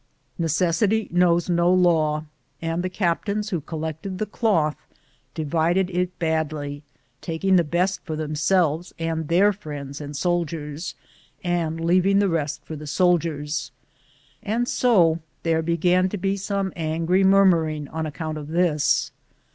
[0.39, 2.25] Neces sity knows no law,
[2.63, 4.75] ard the captains who collected the cloth
[5.35, 6.81] divided it badly,
[7.21, 10.95] taking the best for themselves and their friends and soldiers,
[11.43, 13.71] and leaving the rest for the soldiers,
[14.41, 19.11] and so there began to be some angry mur muring on account of this.